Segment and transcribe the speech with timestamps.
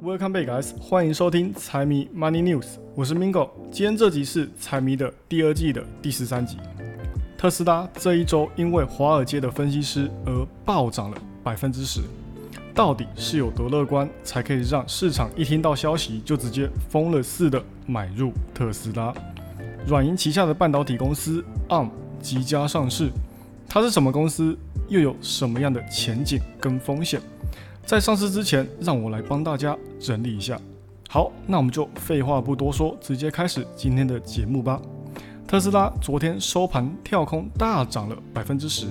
[0.00, 0.76] Welcome back, guys！
[0.80, 3.50] 欢迎收听财迷 Money News，我是 Mingo。
[3.72, 6.56] 今天这集是财迷的第二季的第十三集。
[7.36, 12.00] 特斯拉这一周因为华尔街的分析师而暴涨了百分之十，
[12.72, 19.12] 到底是有多乐观，才可以让市场一听到消息就直接疯了似的买入特斯拉？
[19.84, 21.90] 软银旗下的半导体公司 ARM
[22.22, 23.10] 即将上市，
[23.68, 24.56] 它是什么公司？
[24.88, 27.20] 又有什么样的前景跟风险？
[27.88, 30.60] 在上市之前，让我来帮大家整理一下。
[31.08, 34.78] 好，那我们就废话不多说，直接开始今天的节目吧。
[35.46, 38.88] 特斯拉昨天收盘跳空大涨了百分之十，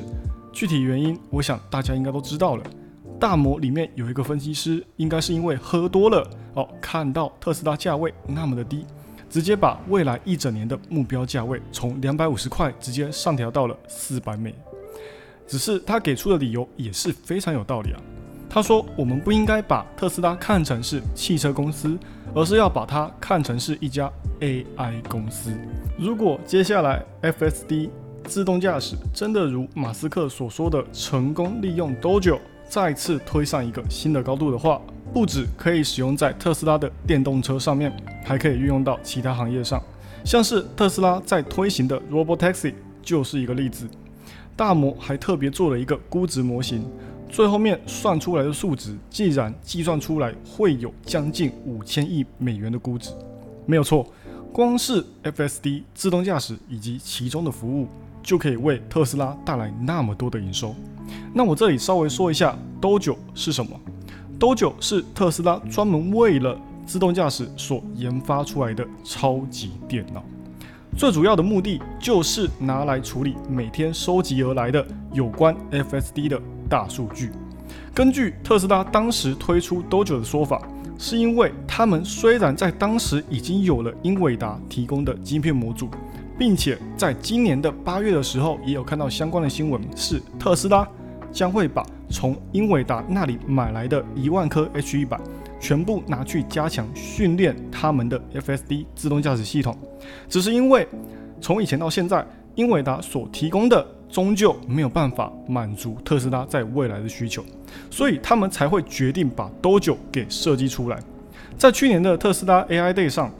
[0.51, 2.63] 具体原因我想大家应该都知道了。
[3.19, 8.83] 大摩里面有一个分析师，应该是因为喝多了哦，看到特斯拉价位那么的低，
[9.29, 14.55] 直接把未来一整年的目标价位从两百五十块直接上调到了四百美。
[15.45, 18.01] 只是他给出的理由也是非常有道理啊。
[18.49, 21.97] 他说：“我们不应该把特斯拉看成是汽车公司，
[22.33, 25.51] 而是要把它看成是一家 AI 公司。
[25.97, 27.89] 如果接下来 FSD
[28.23, 34.81] 自动驾驶真的如马斯克所说的成功利用 Dojo 再次推上一个新的高度的话，
[35.13, 37.91] 不止可以使用在特斯拉的电动车上面，
[38.23, 39.81] 还可以运用到其他行业上，
[40.23, 43.87] 像是特斯拉在推行的 Robotaxi 就是一个例子。”
[44.57, 46.83] 大摩还特别做了一个估值模型，
[47.29, 53.11] 最后面算出来的数值，既然计算出来会有将近五千亿美元的估值，
[53.65, 54.05] 没有错。
[54.51, 57.87] 光是 FSD 自动驾驶以及其中的服务，
[58.23, 60.73] 就可以为特斯拉带来那么多的营收。
[61.33, 63.79] 那我这里稍微说一下，Dojo 是什么
[64.39, 70.23] ？Dojo 是特斯拉专门为了自动驾驶所研发出来的超级电脑。
[70.97, 74.83] 最主要的目的就是拿来处理每天收集而来的
[75.13, 77.31] 有关 FSD 的大数据。
[77.93, 80.61] 根据特斯拉当时推出 Dojo 的说法，
[80.97, 85.89] 是因为他们虽然在当时已经有了英伟达提供的晶片模组，
[86.37, 90.87] 并且在今年的八月的时候也有看到相关的新闻，是特斯拉
[91.31, 95.19] 将会把从英伟达那里买来的一万颗 H 一百。
[95.59, 99.75] 全部拿去加强训练他们的 FSD 自动驾驶系统，
[100.29, 100.87] 只是因为
[101.41, 102.23] 从以前到现在，
[102.53, 107.43] 英伟达所提供的终究没有办法满足特斯拉在未来的需求，
[107.89, 110.99] 所以他们才会决定把 Dojo 给设计出来。
[111.57, 113.31] 在去年的特斯拉 AI Day 上，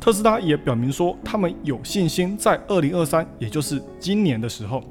[0.00, 4.82] 特斯拉也表明说，他们有信心在2023，也就是今年的时候，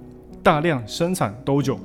[0.42, 1.78] 大量生产 Dojo。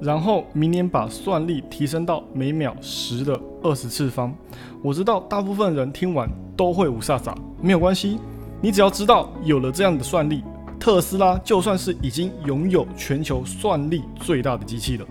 [0.00, 4.34] 然后明年把算力提升到每秒十的二十次方。
[4.82, 8.18] 我知道大部分人听完都会无傻傻，没有关系，
[8.60, 10.42] 你只要知道有了这样的算力，
[10.84, 15.06] 特斯拉就算是已经拥有全球算力最大的机器了。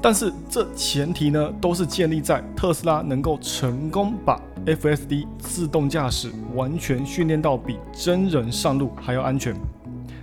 [0.00, 9.52] 但是这前提呢，都是建立在特斯拉能够成功把 FSD 自动驾驶完全训练到比真人上路还要安全。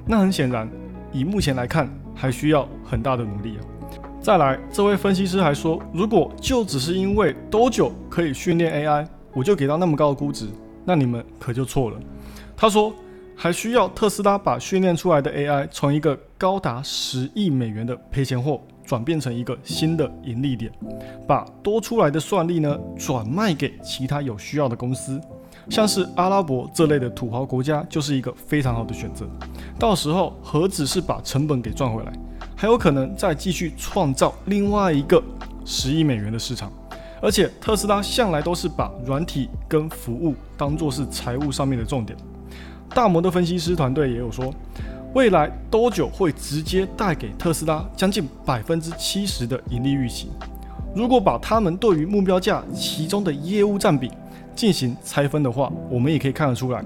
[0.06, 0.66] 那很显然，
[1.12, 3.60] 以目前来看，还需要很大的努力啊。
[4.22, 10.48] 再来，这位分析师还说，如果就只是因为多久可以训练 AI，我就给到那么高的估值，
[10.86, 11.98] 那你们可就错了。
[12.56, 12.94] 他说，
[13.42, 20.70] 还需要特斯拉把训练出来的 AI 从一个高达十亿美元的赔钱货，转变成一个新的盈利点，
[21.26, 25.22] 把多出来的算力呢转卖给其他有需要的公司，
[25.70, 29.26] 像是阿拉伯这类的土豪国家就是一个非常好的选择。
[29.80, 32.12] 到时候何止是把成本给赚回来？
[32.58, 35.24] 还有可能再继续创造另外一个
[35.64, 36.70] 十亿美元的市场，
[37.22, 42.20] 而且特斯拉向来都是把软体跟服务当做是财务上面的重点。
[42.94, 44.54] 大摩的分析师团队也有说，
[45.14, 50.30] 未来多久会直接带给特斯拉将近百分之七十的盈利预期。
[50.96, 54.12] 如果把他们对于目标价其中的业务占比
[54.56, 56.84] 进行拆分的话，我们也可以看得出来。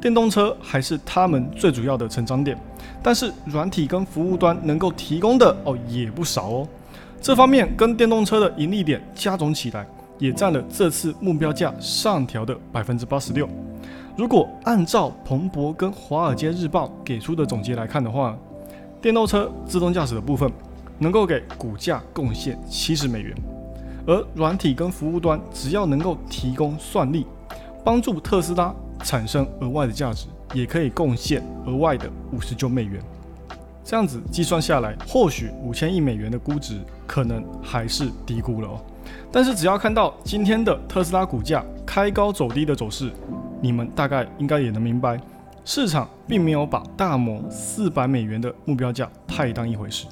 [0.00, 2.56] 电动车还是他们最主要的成长点，
[3.02, 6.68] 但是软体跟服务端能够提供的哦也不少哦。
[7.20, 9.84] 这方面跟电动车的盈利点加总起来，
[10.18, 13.48] 也占了这次目标价上调的百分之八十六。
[14.18, 18.36] 如果按照彭博跟华尔街日报给出的总结来看的话，
[19.00, 20.50] 电动车自动驾驶的部分
[20.98, 23.32] 能够给股价贡献七十美元，
[24.08, 27.24] 而软体跟服务端只要能够提供算力，
[27.84, 28.74] 帮助特斯拉。
[29.04, 33.00] 产生额外的价值，也可以贡献额外的五十九美元。
[33.84, 38.80] 这样子计算下来，或许五千亿美元的估值可能还是低估了哦。
[39.30, 43.12] 但是只要看到今天的特斯拉股价开高走低的走势，
[43.60, 45.20] 你们大概应该也能明白，
[45.64, 50.06] 市场并没有把大摩四百美元的目标价太当一回事。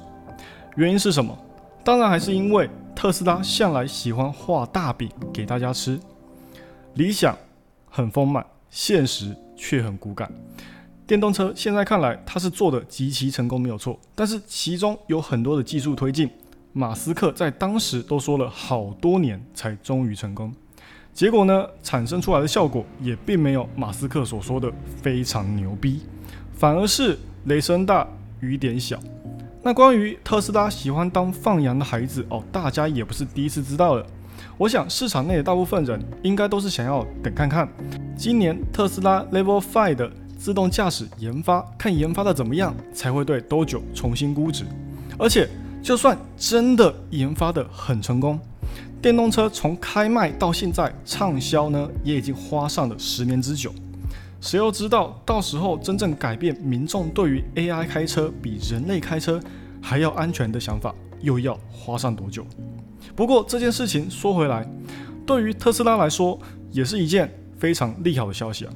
[0.75, 1.37] 原因是什么？
[1.83, 5.99] 当然还是因为特斯拉向来喜欢画大饼给大家吃。
[6.95, 7.37] 理想
[7.89, 10.31] 很丰满，现实却很骨感。
[11.05, 16.29] 电动车现在看来它是做的极其成功，没有错，但是其中有很多的技术推进，
[16.73, 20.53] 马斯克在当时都说了好多年才终于成功。
[21.17, 24.71] 结果呢，产生出来的效果也并没有马斯克所说的
[25.01, 26.01] 非常牛逼，
[26.53, 28.07] 反而是雷声大
[28.39, 28.99] 雨点小。
[29.63, 34.05] 那关于特斯拉喜欢当放羊的孩子哦，大家也不是第一次知道了。
[34.59, 37.67] 我想市场内的大部分人应该都是想要等看看，
[38.15, 44.65] 今年特斯拉 Level Five 的自动驾驶研发，看研发的怎么样，才会对 Dojo 重新估值。
[45.17, 45.49] 而且，
[45.81, 48.39] 就算真的研发的很成功，
[49.07, 53.71] 电动车从开卖到现在畅销呢，也已经花上了十年之久。
[54.41, 59.39] 谁又知道到时候真正改变民众对于 AI 开车比人类开车
[59.81, 62.45] 还要安全的想法，又要花上多久？
[63.15, 64.69] 不过这件事情说回来，
[65.25, 66.37] 对于特斯拉来说，
[66.73, 68.73] 也是一件非常利好的消息啊！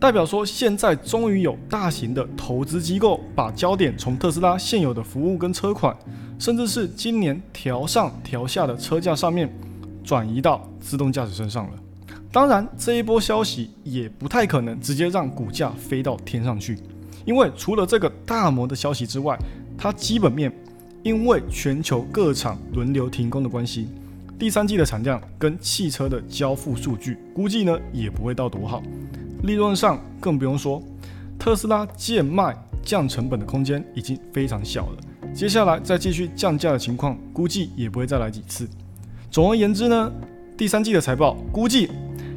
[0.00, 5.94] 代表说现在终于有大型的投资机构把焦点从特斯拉现有的服务跟车款，
[6.38, 9.52] 甚至是今年调上调下的车价上面，
[10.04, 11.72] 转移到自动驾驶身上了。
[12.30, 16.78] 当然，这一波消息也不太可能直接让股价飞到天上去，
[17.24, 19.38] 因为除了这个大摩的消息之外，
[19.78, 20.52] 它基本面
[21.04, 23.88] 因为全球各厂轮流停工的关系，
[24.36, 28.82] 第三季的产量跟汽车的交付数据估计呢也不会到多好，
[29.44, 30.82] 利润上更不用说，
[31.38, 32.52] 特斯拉贱卖
[32.82, 34.98] 降成本的空间已经非常小了，
[35.32, 38.68] 接下来再继续降价的情况估计也不会再来几次。
[39.34, 40.12] 总而言之呢，
[40.56, 41.90] 第三季的财报估计。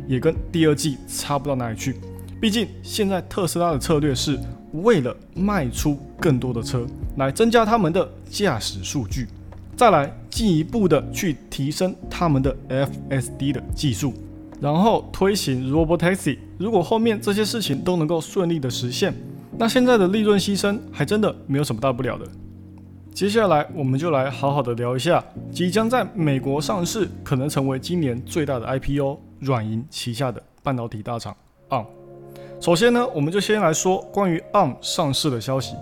[0.08, 1.94] 也跟第二季差不到哪里去，
[2.40, 4.40] 毕竟现在特斯拉的策略是
[4.72, 9.28] 为了卖出更多的车，来增加他们的驾驶数据，
[9.76, 14.14] 再来进一步的去提升他们的 FSD 的技术，
[14.62, 16.38] 然后推行 Robotaxi。
[16.58, 19.14] 如果后面这些事情都能够顺利的实现，
[19.60, 22.26] 那现在的利润牺牲还真的没有什么大不了的。
[23.18, 29.18] 接下来我们就来好好的聊一下即将在美国上市，可能成为今年最大的 IPO。
[29.40, 31.36] 软银旗下的半导体大厂
[31.70, 31.86] ARM。
[32.60, 35.74] 首先呢，我们就先来说关于 ARM 上市的消息。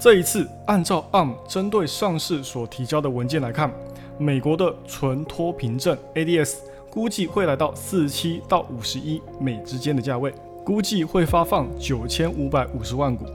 [0.00, 3.70] 这一次，按照 ARM 针对上市所提交的文件来看，
[4.18, 6.56] 美国的纯托凭证 ADS
[6.90, 10.34] 估计会来到四七到五十一美之间的价位，
[10.64, 13.26] 估计会发放九千五百五十万股。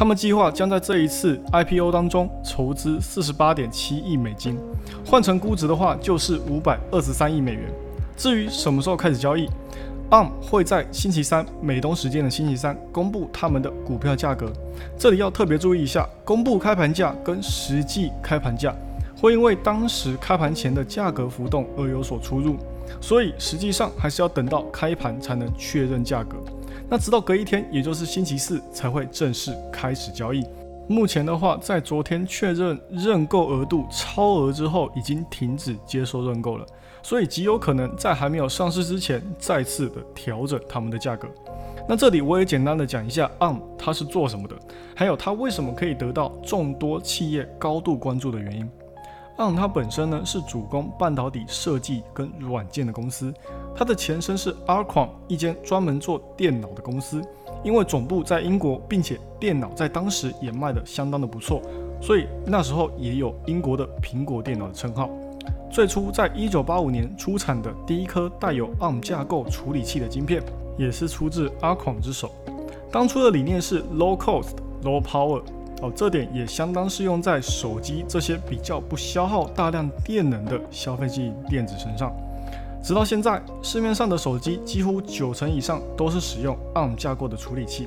[0.00, 4.58] 他们计划将在这一次 IPO 当中筹资四十八点七亿美金，
[5.04, 7.70] 换成估值的话就是五百二十三亿美元。
[8.16, 9.46] 至于什么时候开始交易
[10.08, 14.50] ，ARM 会在星期三美东时间的星期三公布他们的股票价格。
[14.96, 18.74] 这里要特别注意一下，公布开盘价跟实际开盘价
[19.20, 22.56] 会因为当时开盘前的价格浮动而有所出入，
[23.02, 26.38] 所以实际上还是要等到开盘才能确认价格。
[26.90, 30.44] 那直到隔一天，也就是星期四才会正式开始交易。
[30.88, 36.66] 目前的话，在昨天确认认购额度超额之后，已经停止接受认购了。
[37.00, 41.28] 所以极有可能在还没有上市之前，再次的调整他们的价格。
[41.88, 44.56] 那这里我也简单的讲一下，ARM 它是做什么的，
[44.96, 48.68] 还有它为什么可以得到众多企业高度关注的原因。
[49.40, 53.32] ARM 它本身呢是主攻半导体设计跟软件的公司，
[53.74, 57.22] 它的前身是 Arm 一间专门做电脑的公司。
[57.64, 61.62] 因为总部在英国，并且电脑在当时也卖得相当的不错，
[62.02, 65.08] 所以那时候也有英国的苹果电脑的称号。
[65.70, 70.42] 最初在一九八五年出产的第一颗带有 ARM 架构处理器的晶片，
[70.76, 72.30] 也是出自阿孔之手。
[72.92, 75.42] 当初的理念是 low cost, low power，
[75.82, 82.12] 哦，这点也相当适用在手机这些比较不消耗大量电能的消费性电子身上。
[82.82, 87.86] 直到现在，市面上的手机几乎九成以上都是使用 ARM 架构的处理器。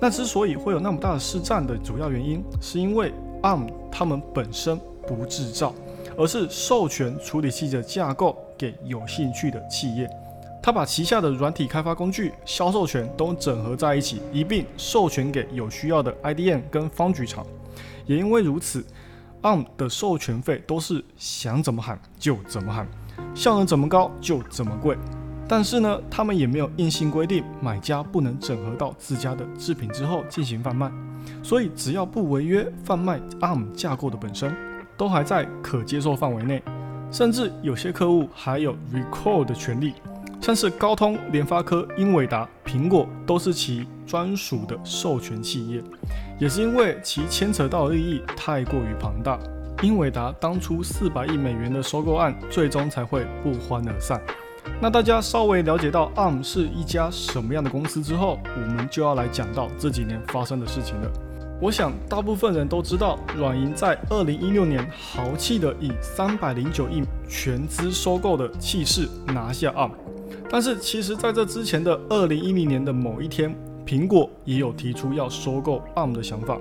[0.00, 3.12] 那之所以会有那么大的市占的主要原因，是因为
[3.42, 5.72] ARM 它们本身不制造。
[6.18, 10.08] 而是授权处理器的架构给有兴趣的企业，
[10.66, 17.46] 他把旗下的软体开发工具销售权都整合在一起，一并授权给有需要的 IDM 跟方局厂。
[18.04, 18.84] 也因为如此
[19.42, 22.84] ，ARM 的授权费都是想怎么喊就怎么喊，
[23.32, 24.98] 效能怎么高就怎么贵。
[25.46, 30.90] 但是呢，他们也没有硬性规定买家不能整合到自家的制品之后进行贩卖，
[31.44, 34.52] 所以只要不违约贩卖 ARM 架构的本身。
[34.96, 36.60] 都还在可接受范围内，
[37.12, 39.94] 甚至有些客户还有 recall 的权利，
[40.46, 45.82] 像是高通、联发科、英伟达、苹果都是其专属的授权企业。
[46.38, 49.36] 也是因为其牵扯到的利益太过于庞大，
[49.82, 54.22] 英伟达当初四百亿美元的收购案最终才会不欢而散。
[54.80, 61.10] 那大家稍微了解到 ARM 是一家什么样的公司之后，我们就要来讲到这几年发生的事情了。
[61.60, 69.90] 我想大部分人都知道，软银在二零一六年豪气的以三百零九亿全资收购的气势拿下 ARM。
[70.50, 73.54] 但是其实在这之前的二零一零年的某一天，
[73.86, 76.58] 苹果也有提出要收购 ARM 的想法，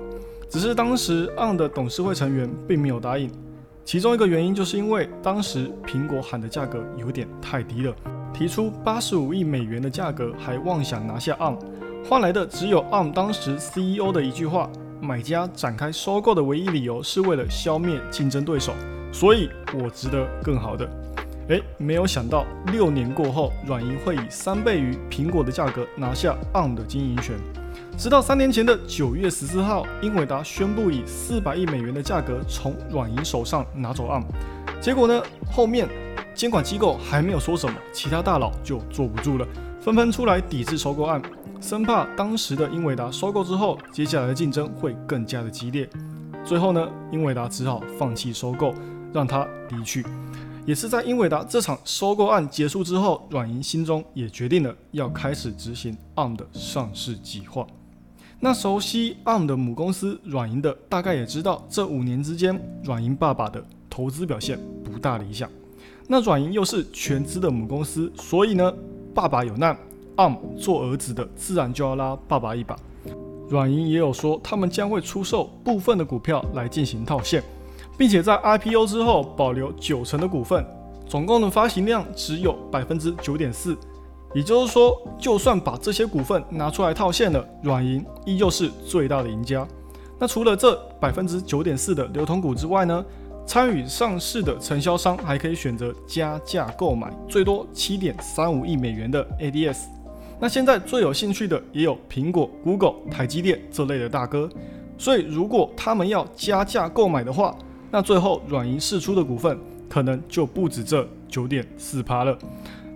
[0.50, 3.30] 只是当时 ARM 的董事会成员并没有答应。
[3.84, 7.96] 其中一个原因就是因为当时苹果喊的价格有点太低了，
[8.34, 11.58] 提出八十五亿美元的价格还妄想拿下 ARM，
[12.04, 14.70] 换来的只有 ARM 当时 CEO 的一句话。
[15.02, 18.74] 买家展开收购的唯一理由是为了消灭竞争对手，
[19.12, 20.90] 所以我值得更好的。
[21.50, 27.36] 诶，没有想到六年过后，软银会以三倍于苹果的价格拿下 ARM 的经营权。
[27.96, 34.24] 直到三年前的九月十四号，英伟达宣布以四百亿美元的价格从软银手上拿走 ARM。
[34.82, 35.22] 结果呢，
[35.52, 35.88] 后面
[36.34, 39.48] 监管机构还没有说什么，其他大佬就坐不住了，
[39.80, 41.22] 纷纷出来抵制收购案。
[41.62, 45.88] 生怕当时的英伟达收购之后，接下来的竞争会更加的激烈。
[46.44, 48.74] 最后呢，英伟达只好放弃收购，
[49.14, 50.04] 让他离去。
[50.66, 57.68] 也是在英伟达这场收购案结束之后，软银心中也决定了要开始执行 ARM 的上市计划。
[58.40, 65.48] 那熟悉 ARM 的母公司软银的，大概也知道这五年之间，软银爸爸的投资表现不大理想。
[66.08, 68.74] 那软银又是全资的母公司，所以呢，
[69.14, 69.78] 爸爸有难。
[70.16, 72.76] ARM 做儿子的，自然就要拉爸爸一把。
[73.50, 77.44] 软银也有说，他们将会出售部分的股票来进行套现，
[77.98, 80.66] 并且在 IPO 之后保留九成的股份，
[81.08, 83.78] 总共的发行量只有百分之九点四。
[84.34, 89.66] 也就是说，就算把这些股份拿出来套现了，软银依旧是最大的赢家。
[90.20, 93.06] 那除了这百分之九点四的流通股之外呢，
[93.46, 99.86] 参与上市的承销商还可以选择加价购买最多七点三五亿美元的 ADS。
[100.38, 104.50] 那现在最有兴趣的也有苹果、Google、台积电这类的大哥，
[104.98, 107.56] 所以如果他们要加价购买的话，
[107.96, 112.38] 那最后软银释出的股份可能就不止这九点四趴了。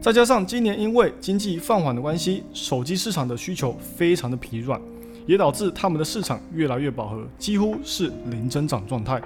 [0.01, 4.77] 再加上今年因为经济放缓的关系，手机市场的需求非常的疲软，
[5.25, 9.21] 也导致他们的市场越来越饱和，几乎是零增长状态。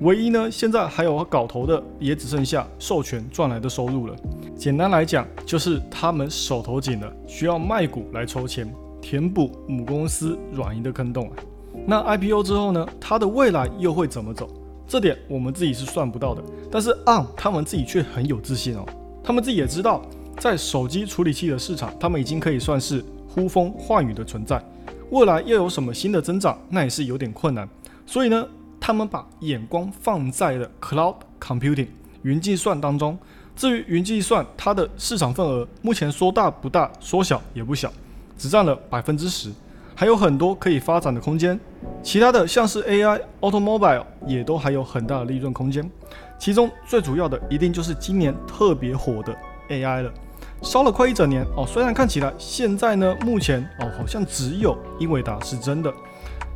[0.00, 4.16] 唯一呢，现在还有搞头的，也只剩下授权赚来的收入了。
[4.56, 8.68] 简单来讲，就是他们手头紧了，需要卖股来筹钱，
[9.00, 11.36] 填补母公司软银的坑洞啊。
[11.86, 14.50] 那 IPO 之后呢，它的未来又会怎么走？
[14.86, 16.42] 这点我们自己是算不到的。
[16.70, 18.84] 但是 ARM 他们自己却很有自信哦，
[19.22, 20.02] 他们自己也知道，
[20.38, 24.62] 在手机处理器的市场，他们已经可以算是呼风唤雨的存在。
[25.10, 27.68] 未来又有什么新的增长，那也是有点困难。
[28.06, 28.46] 所以呢。
[28.86, 31.86] 他们把眼光放在了 cloud computing
[32.20, 33.18] 云计算当中。
[33.56, 37.90] 至于云计算，它的市场份额目前说大不大，说小也不小，
[38.36, 39.50] 只占了百分之十，
[39.94, 41.58] 还有很多可以发展的空间。
[42.02, 45.88] 其他的像是 AI、automobile 也都还有很大的利润空间。
[46.38, 49.34] 其中最主要的一定就是今年特别火的
[49.70, 50.12] AI 了，
[50.62, 51.64] 烧了快一整年哦。
[51.66, 55.92] 虽然看起来现在呢，目前哦好像只有英伟达是真的。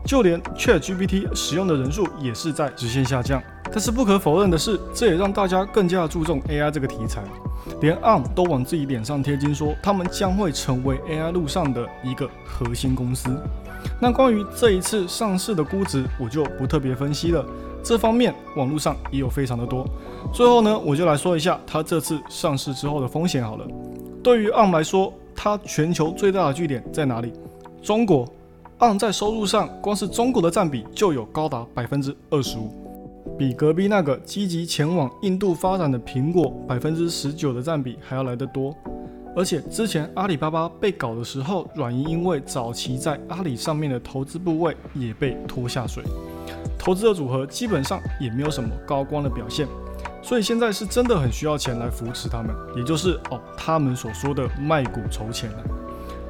[0.05, 7.23] 就连 ChatGPT 使用的人数也是在直线下降，但是不可否认的是，这也让大家更加注重 AI 这个题材，
[7.81, 13.31] 连 ARM 都往自己脸上贴金，说他们将会成为 AI 路上的一个核心公司。
[14.01, 17.45] 那关于这一次上市的估值，我就不特别分析了，
[17.83, 19.87] 这方面网络上也有非常的多。
[20.33, 23.67] 最后呢，我就来说一下它这次上市之后的风险好了。
[24.23, 27.33] 对于 ARM 来说，它全球最大的据点在哪里？
[27.83, 28.27] 中国。
[28.81, 32.73] ARM 在收入上，光是中国的占比就有高达百分之二十五，
[33.39, 38.75] 比隔壁那个积极前往印度发展的苹果百分之十九的占比还要来得多。
[39.37, 46.03] 而且之前阿里巴巴被搞的时候，软银因为早期在阿里上面的投资部位也被拖下水，
[46.77, 49.69] 投资的组合基本上也没有什么高光的表现。
[50.21, 55.59] 所以现在是真的很需要钱来扶持他们，也就是哦他们所说的卖股筹钱了。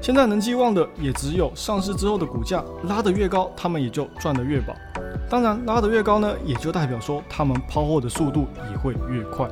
[0.02, 4.76] 现在能寄望的也只有上市之后的股价拉得越高，他们也就赚得越饱。
[5.30, 9.47] 当然，拉得越高呢，也就代表说他们抛货的速度也会越快。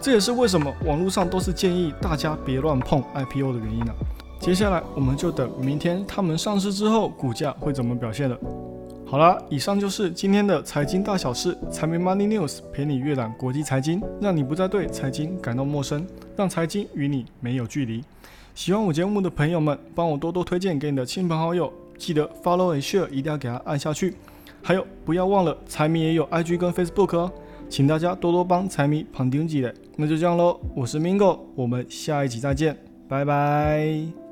[0.00, 3.92] 这也是为什么网络上都是建议大家别乱碰 IPO 的原因呢。
[4.40, 8.36] 接下来我们就等明天他们上市之后股价会怎么表现了。
[9.06, 16.04] 好啦，以上就是今天的财经大小事，财迷 Money News 陪你阅览国际财经，让你不再对财经感到陌生，
[16.36, 18.02] 让财经与你没有距离。
[18.54, 24.14] 喜欢我节目的朋友们，帮我多多推荐给你的亲朋好友，记得 follow and share，一定要给他按下去。
[24.66, 27.30] 还有，不要忘了财迷也有 IG 跟 Facebook 哦，
[27.68, 29.70] 请大家多多帮财迷旁听记嘞。
[29.96, 32.74] 那就这样喽，我是 Mingo，我们下一集再见，
[33.06, 34.23] 拜拜。